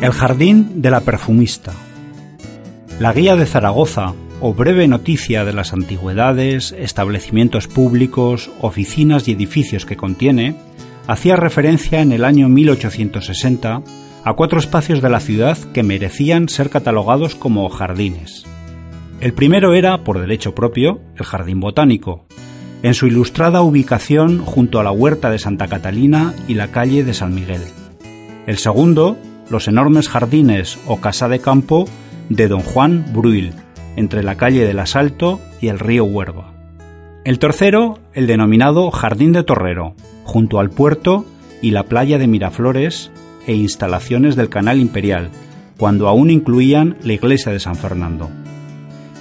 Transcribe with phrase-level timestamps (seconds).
[0.00, 1.74] El jardín de la perfumista.
[2.98, 9.84] La guía de Zaragoza, o breve noticia de las antigüedades, establecimientos públicos, oficinas y edificios
[9.84, 10.54] que contiene,
[11.06, 13.82] hacía referencia en el año 1860
[14.24, 18.46] a cuatro espacios de la ciudad que merecían ser catalogados como jardines.
[19.20, 22.24] El primero era, por derecho propio, el Jardín Botánico,
[22.82, 27.12] en su ilustrada ubicación junto a la huerta de Santa Catalina y la calle de
[27.12, 27.60] San Miguel.
[28.46, 29.18] El segundo,
[29.50, 31.86] los enormes jardines o casa de campo
[32.28, 33.52] de don Juan Bruil,
[33.96, 36.52] entre la calle del Asalto y el río Huerva.
[37.24, 39.94] El tercero, el denominado Jardín de Torrero,
[40.24, 41.26] junto al puerto
[41.60, 43.10] y la playa de Miraflores
[43.46, 45.30] e instalaciones del Canal Imperial,
[45.76, 48.30] cuando aún incluían la iglesia de San Fernando.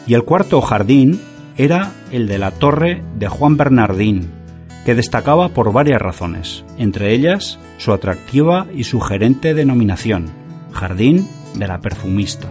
[0.08, 1.20] Y el cuarto jardín
[1.58, 4.30] era el de la torre de Juan Bernardín,
[4.90, 10.32] que destacaba por varias razones, entre ellas su atractiva y sugerente denominación,
[10.72, 12.48] Jardín de la Perfumista.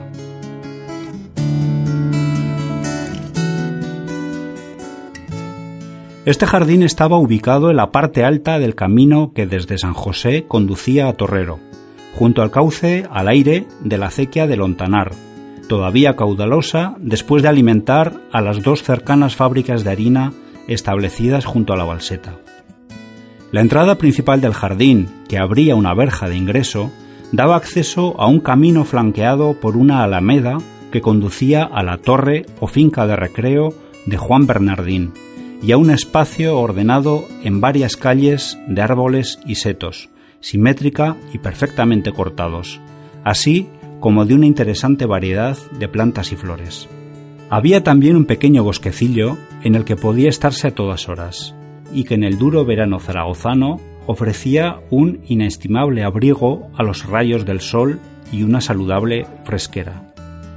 [6.27, 11.08] Este jardín estaba ubicado en la parte alta del camino que desde San José conducía
[11.08, 11.58] a Torrero,
[12.14, 15.11] junto al cauce al aire de la acequia de Lontanar,
[15.69, 20.33] todavía caudalosa después de alimentar a las dos cercanas fábricas de harina
[20.69, 22.36] establecidas junto a la balseta.
[23.50, 26.92] La entrada principal del jardín, que abría una verja de ingreso,
[27.33, 30.58] daba acceso a un camino flanqueado por una alameda
[30.92, 33.74] que conducía a la torre o finca de recreo
[34.06, 35.12] de Juan Bernardín
[35.62, 40.08] y a un espacio ordenado en varias calles de árboles y setos,
[40.41, 42.80] simétrica y perfectamente cortados,
[43.24, 43.69] así
[44.00, 46.89] como de una interesante variedad de plantas y flores.
[47.50, 51.55] Había también un pequeño bosquecillo en el que podía estarse a todas horas,
[51.94, 57.60] y que en el duro verano zaragozano ofrecía un inestimable abrigo a los rayos del
[57.60, 58.00] sol
[58.33, 60.12] y una saludable fresquera.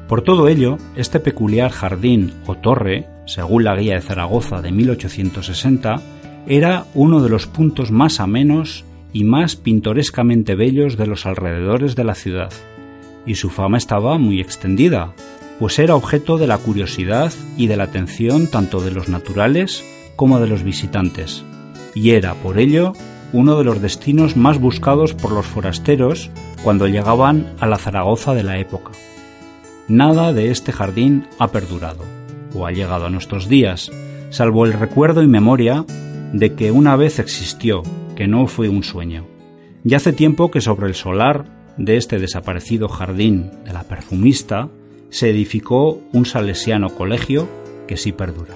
[0.10, 6.02] Por todo ello, este peculiar jardín o torre, según la guía de Zaragoza de 1860,
[6.48, 8.84] era uno de los puntos más amenos
[9.14, 12.52] y más pintorescamente bellos de los alrededores de la ciudad,
[13.26, 15.14] y su fama estaba muy extendida,
[15.62, 19.86] pues era objeto de la curiosidad y de la atención tanto de los naturales
[20.16, 21.46] como de los visitantes,
[21.94, 22.94] y era, por ello,
[23.32, 26.32] uno de los destinos más buscados por los forasteros
[26.64, 28.94] cuando llegaban a la Zaragoza de la época.
[29.88, 32.06] Nada de este jardín ha perdurado,
[32.56, 33.92] o ha llegado a nuestros días,
[34.32, 35.86] salvo el recuerdo y memoria
[36.34, 37.84] de que una vez existió,
[38.16, 39.28] que no fue un sueño.
[39.84, 41.46] Ya hace tiempo que sobre el solar
[41.78, 44.68] de este desaparecido jardín de la perfumista
[45.12, 47.48] se edificó un salesiano colegio
[47.88, 48.56] que sí perdura.